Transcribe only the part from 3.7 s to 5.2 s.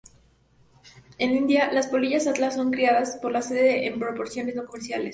en proporciones no comerciales.